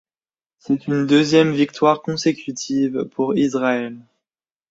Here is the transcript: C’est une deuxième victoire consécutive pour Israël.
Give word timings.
C’est 0.57 0.87
une 0.87 1.05
deuxième 1.05 1.51
victoire 1.51 2.01
consécutive 2.01 3.03
pour 3.13 3.37
Israël. 3.37 3.99